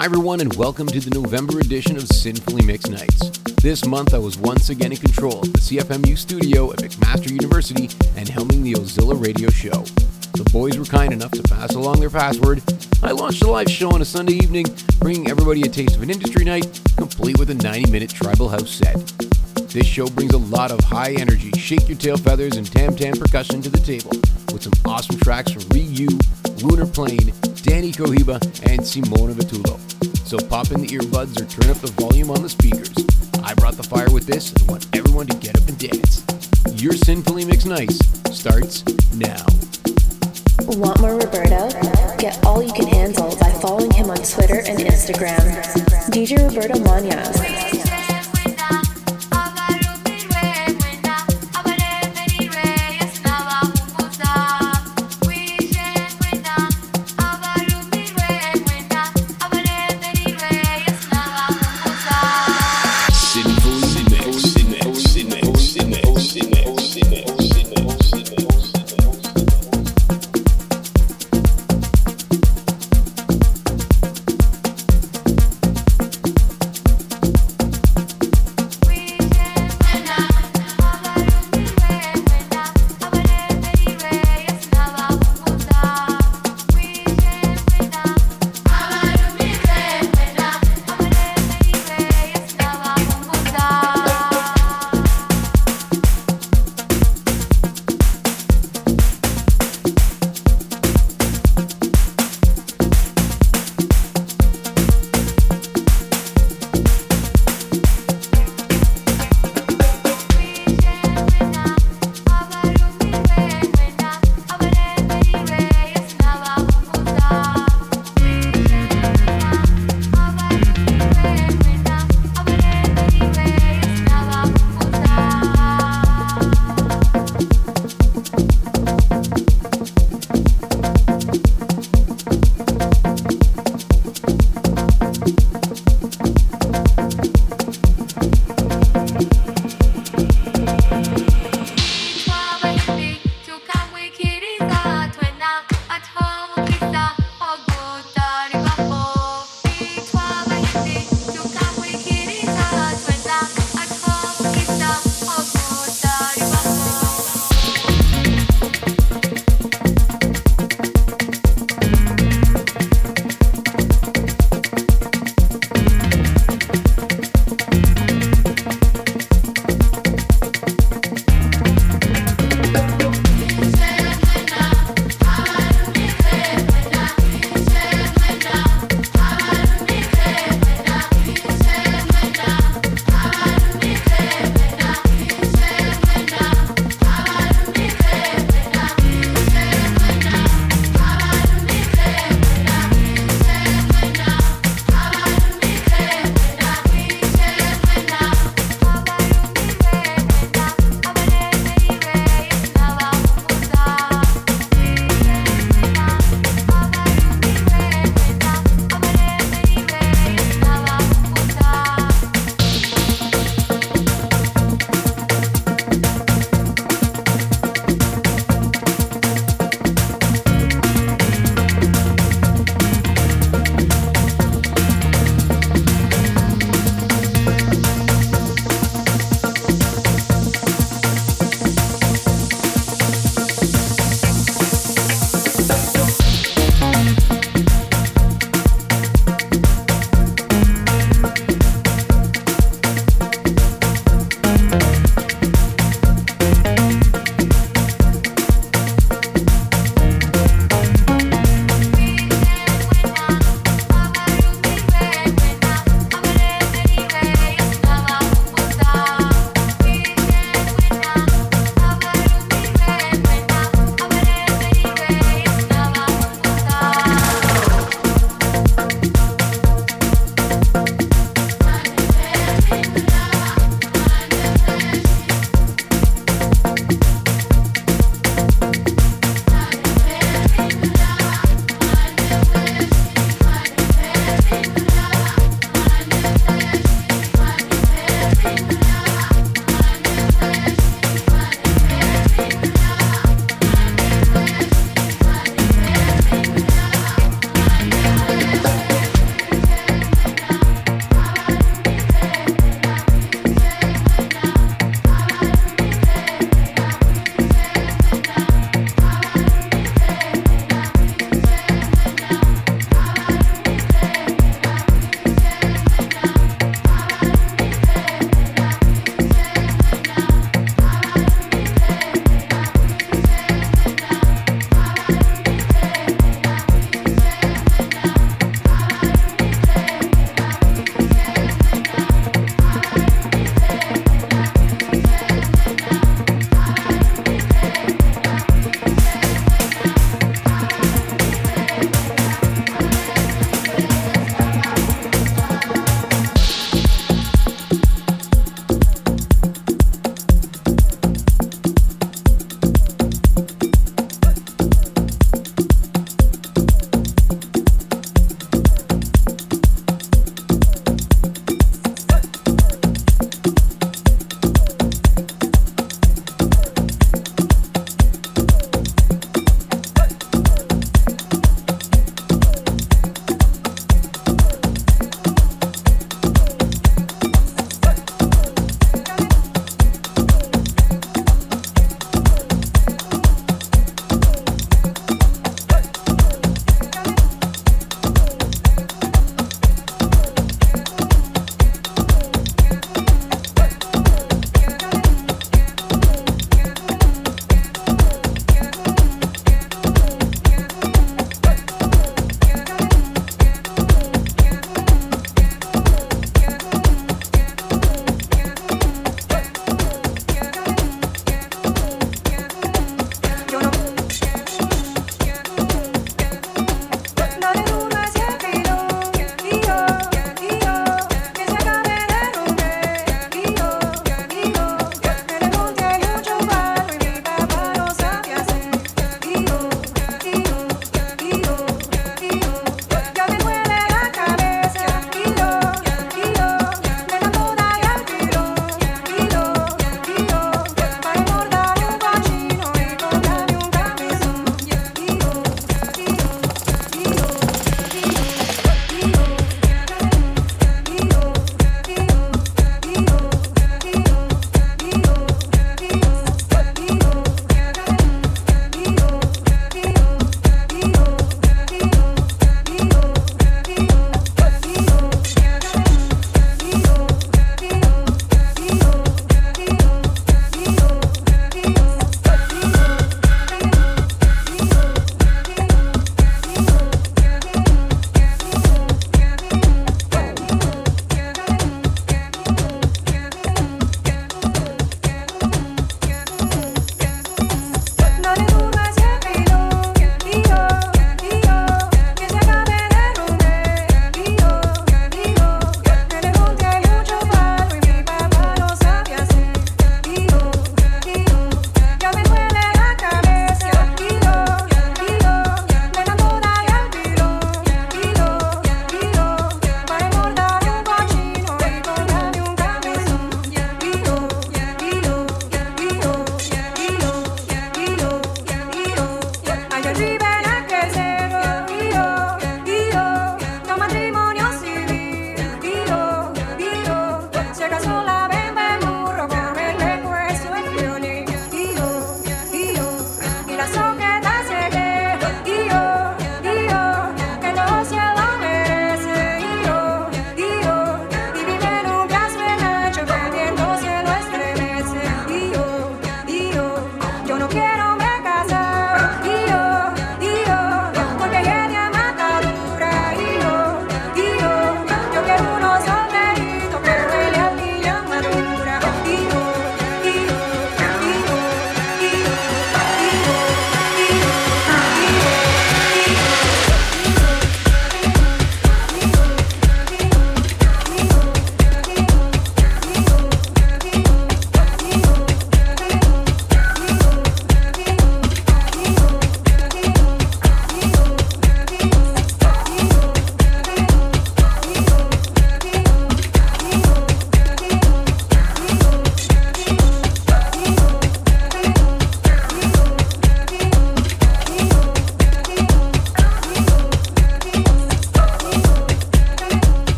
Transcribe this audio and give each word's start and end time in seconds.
Hi, 0.00 0.06
everyone, 0.06 0.40
and 0.40 0.50
welcome 0.54 0.86
to 0.86 0.98
the 0.98 1.10
November 1.10 1.58
edition 1.58 1.94
of 1.94 2.08
Sinfully 2.08 2.64
Mixed 2.64 2.90
Nights. 2.90 3.28
This 3.60 3.84
month, 3.84 4.14
I 4.14 4.18
was 4.18 4.38
once 4.38 4.70
again 4.70 4.92
in 4.92 4.96
control 4.96 5.40
of 5.40 5.52
the 5.52 5.58
CFMU 5.58 6.16
studio 6.16 6.72
at 6.72 6.78
McMaster 6.78 7.30
University 7.30 7.82
and 8.16 8.26
helming 8.26 8.62
the 8.62 8.72
Ozilla 8.72 9.22
radio 9.22 9.50
show. 9.50 9.84
The 10.32 10.48
boys 10.50 10.78
were 10.78 10.86
kind 10.86 11.12
enough 11.12 11.32
to 11.32 11.42
pass 11.42 11.74
along 11.74 12.00
their 12.00 12.08
password. 12.08 12.62
I 13.02 13.10
launched 13.10 13.42
a 13.42 13.50
live 13.50 13.68
show 13.68 13.90
on 13.90 14.00
a 14.00 14.06
Sunday 14.06 14.36
evening, 14.36 14.64
bringing 15.00 15.28
everybody 15.28 15.60
a 15.64 15.68
taste 15.68 15.96
of 15.96 16.02
an 16.02 16.08
industry 16.08 16.46
night, 16.46 16.80
complete 16.96 17.38
with 17.38 17.50
a 17.50 17.54
90 17.56 17.90
minute 17.90 18.08
tribal 18.08 18.48
house 18.48 18.70
set. 18.70 18.96
This 19.68 19.86
show 19.86 20.06
brings 20.06 20.32
a 20.32 20.38
lot 20.38 20.72
of 20.72 20.80
high 20.80 21.12
energy, 21.12 21.50
shake 21.58 21.90
your 21.90 21.98
tail 21.98 22.16
feathers, 22.16 22.56
and 22.56 22.66
tam 22.72 22.96
tam 22.96 23.12
percussion 23.12 23.60
to 23.60 23.68
the 23.68 23.78
table, 23.78 24.12
with 24.50 24.62
some 24.62 24.72
awesome 24.86 25.18
tracks 25.18 25.52
from 25.52 25.68
Ryu, 25.68 26.08
Lunar 26.62 26.86
Plane, 26.86 27.34
Danny 27.62 27.92
Cohiba, 27.92 28.40
and 28.64 28.80
Simona 28.80 29.34
Vitullo. 29.34 29.89
So 30.30 30.38
pop 30.38 30.70
in 30.70 30.80
the 30.80 30.86
earbuds 30.86 31.40
or 31.40 31.44
turn 31.46 31.72
up 31.72 31.78
the 31.78 31.90
volume 32.00 32.30
on 32.30 32.40
the 32.40 32.48
speakers. 32.48 32.94
I 33.42 33.52
brought 33.54 33.74
the 33.74 33.82
fire 33.82 34.08
with 34.12 34.26
this 34.26 34.52
and 34.52 34.68
want 34.68 34.86
everyone 34.94 35.26
to 35.26 35.36
get 35.38 35.60
up 35.60 35.68
and 35.68 35.76
dance. 35.76 36.24
Your 36.80 36.92
Sinfully 36.92 37.44
Mixed 37.44 37.66
Nights 37.66 37.98
starts 38.30 38.84
now. 39.12 39.44
Want 40.78 41.00
more 41.00 41.16
Roberto? 41.16 41.68
Get 42.16 42.38
all 42.46 42.62
you 42.62 42.72
can 42.72 42.86
handle 42.86 43.34
by 43.40 43.50
following 43.54 43.90
him 43.90 44.08
on 44.08 44.18
Twitter 44.18 44.60
and 44.60 44.78
Instagram. 44.78 45.42
DJ 46.12 46.38
Roberto 46.46 46.78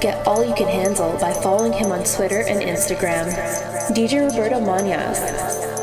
Get 0.00 0.24
all 0.28 0.44
you 0.44 0.54
can 0.54 0.68
handle 0.68 1.18
by 1.18 1.32
following 1.32 1.72
him 1.72 1.90
on 1.90 2.04
Twitter 2.04 2.42
and 2.46 2.60
Instagram. 2.60 3.26
DJ 3.90 4.30
Roberto 4.30 4.60
Manias. 4.60 5.77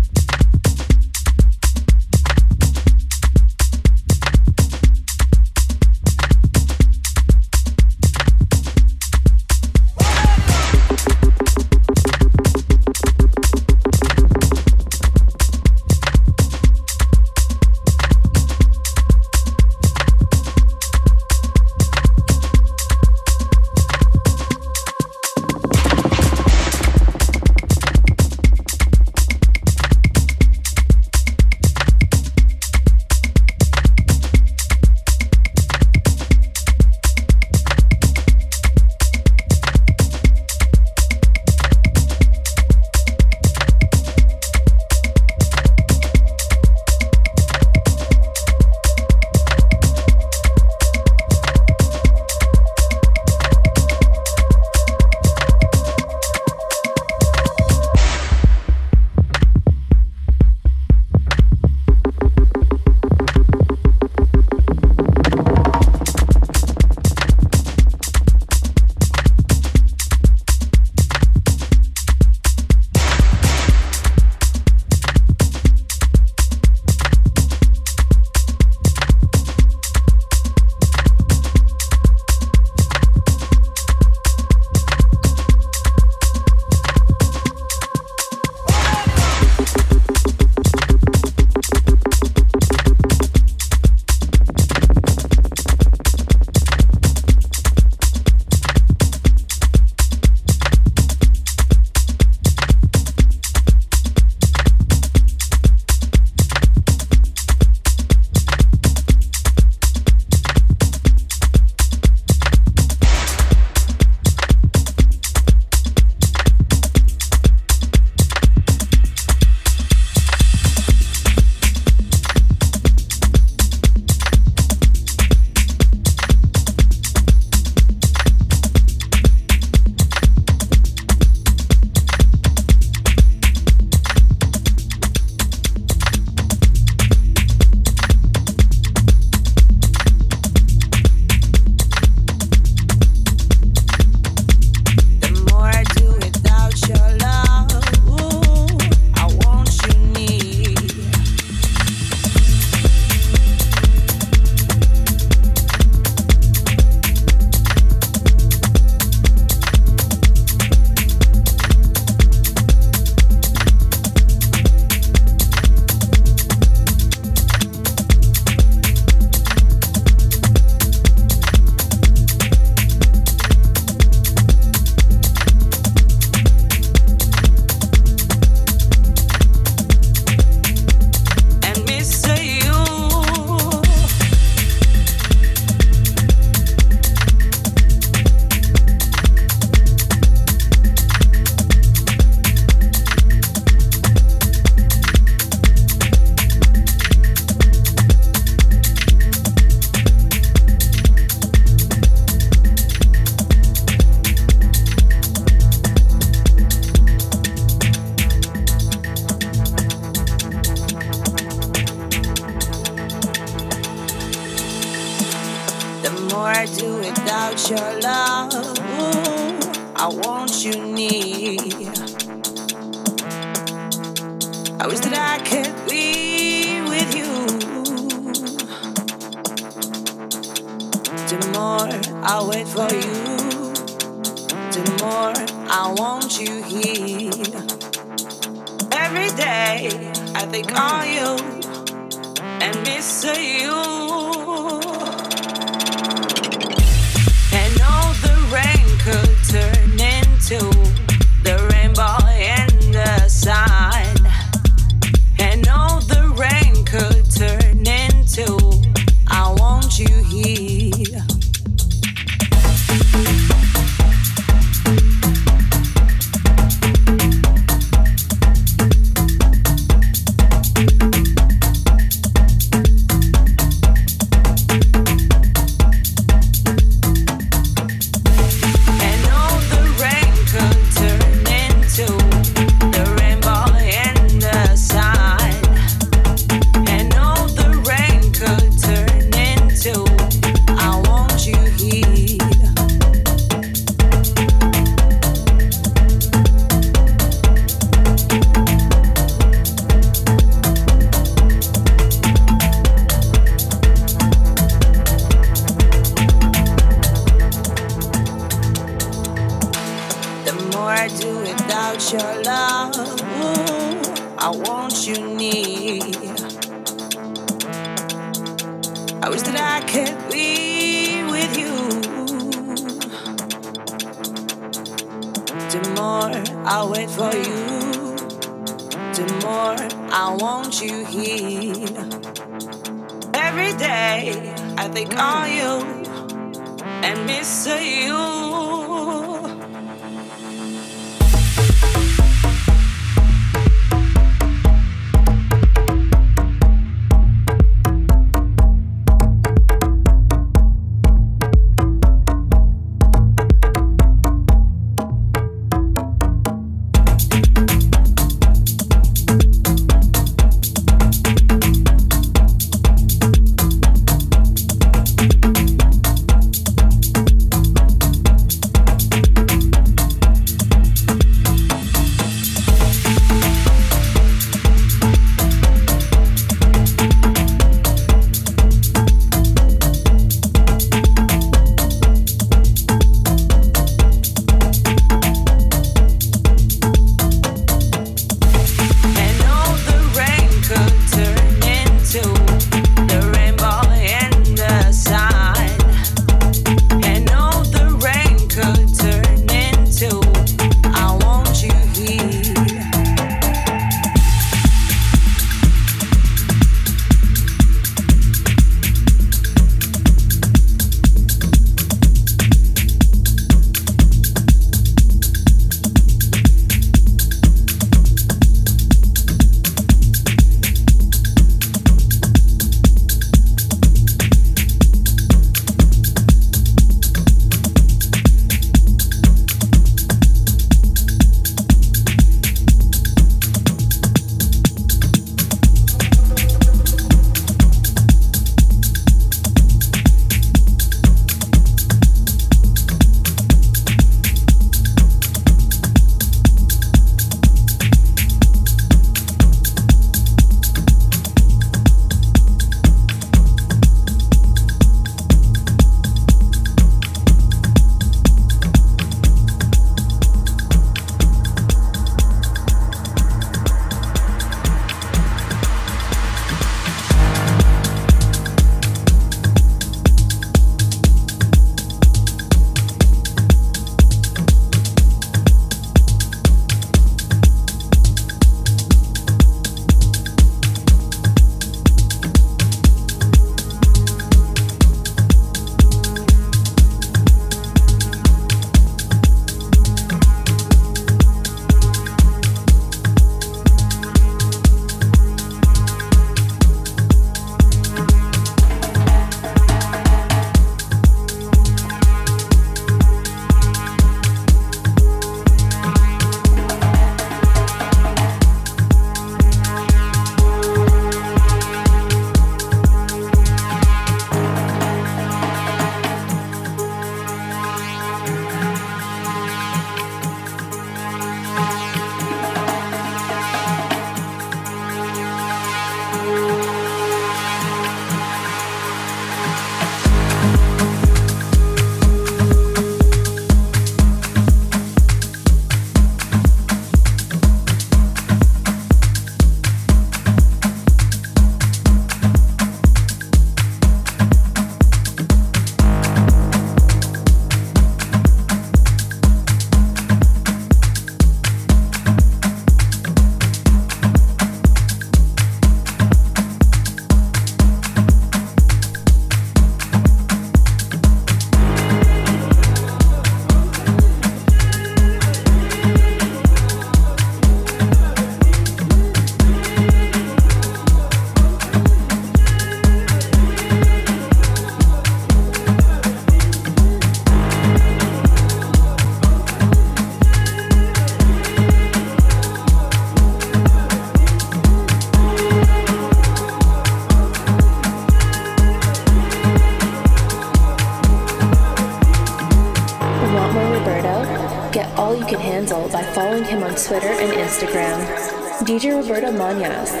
DJ 599.01 599.09
Roberto 599.09 600.00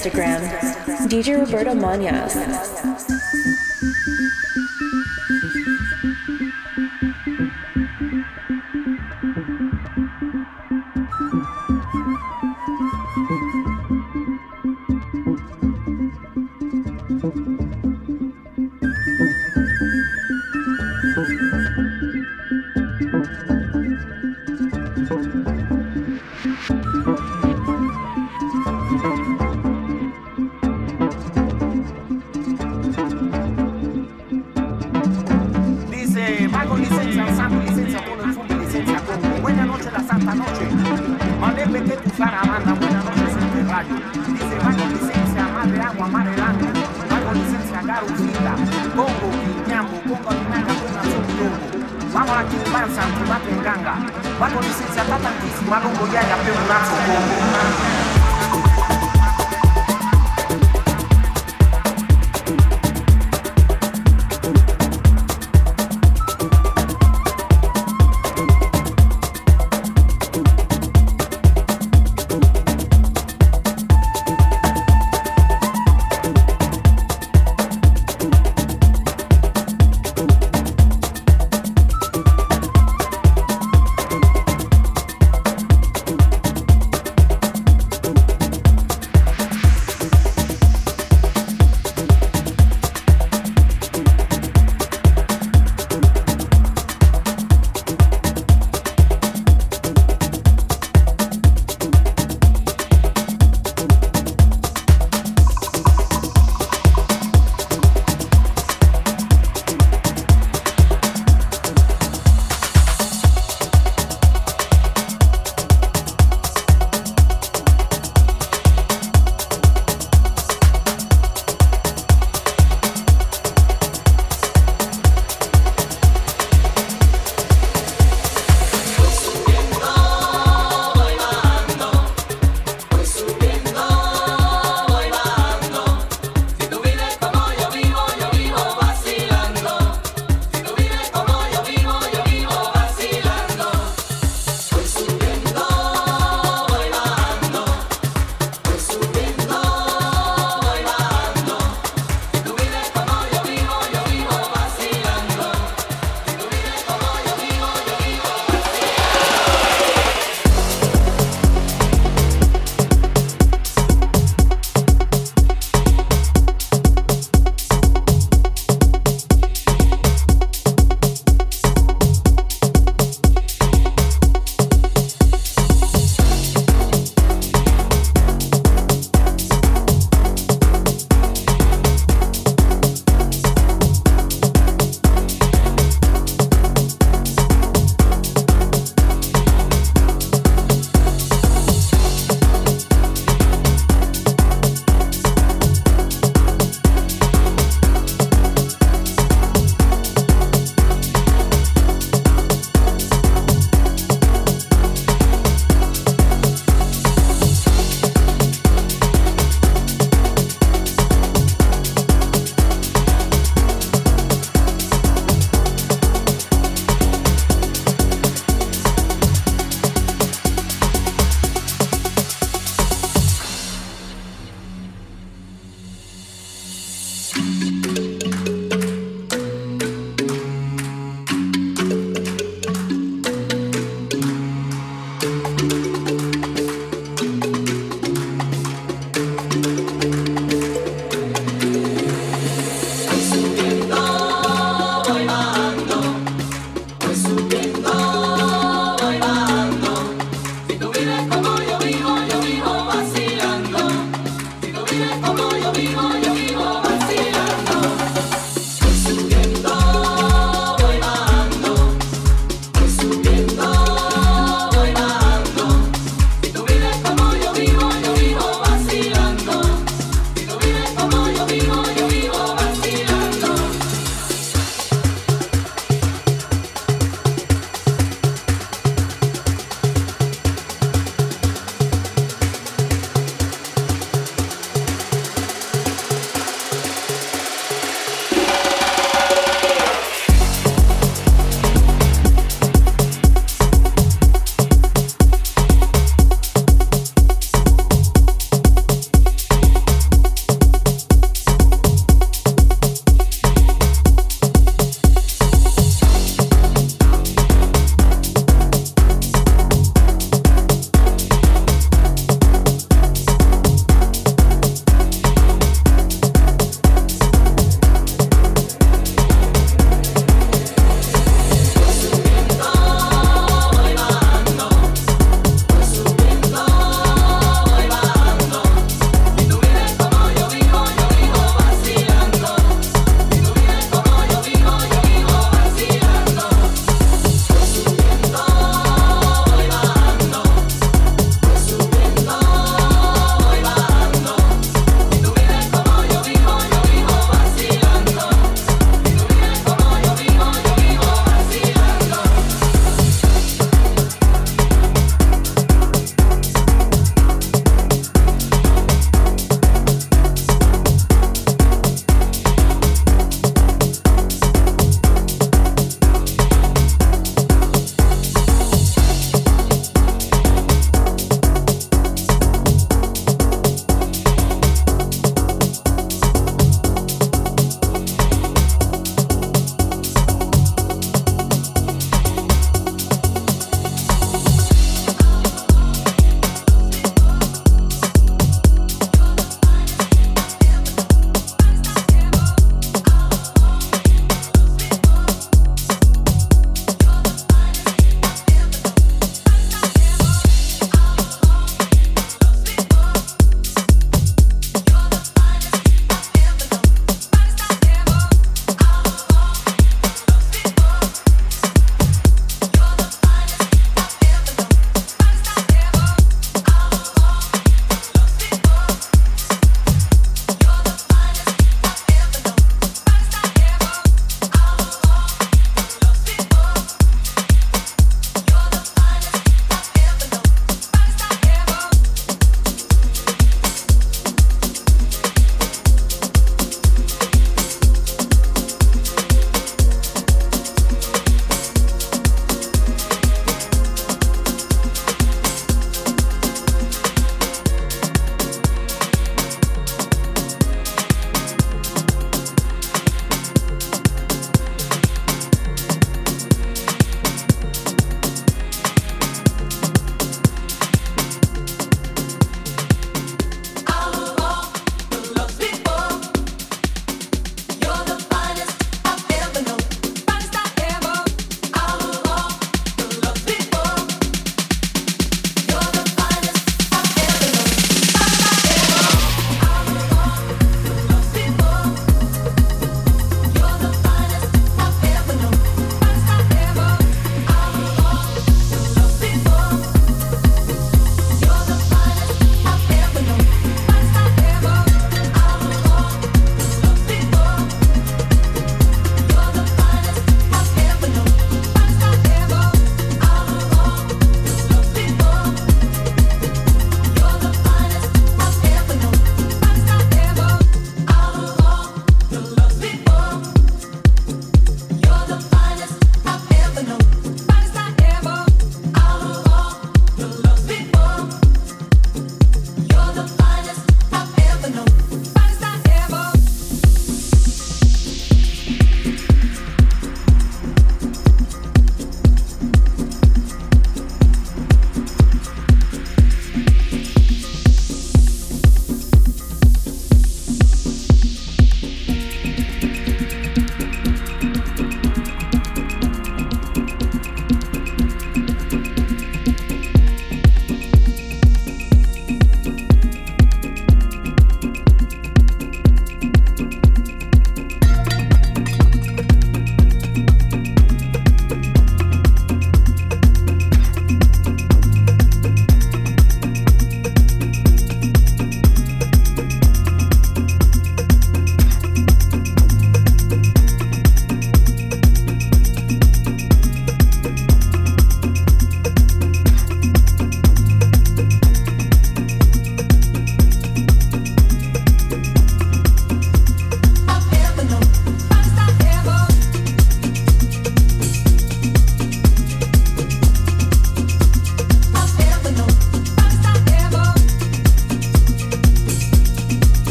Instagram. 0.00 0.40
DJ 1.08 1.36
Roberto 1.36 1.74
Mañas. 1.74 2.34